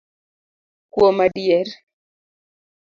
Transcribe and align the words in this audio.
Kuom 0.93 1.17
adier 1.25 1.67